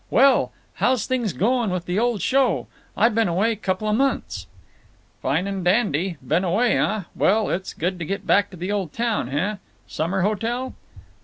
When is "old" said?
1.99-2.23, 8.71-8.93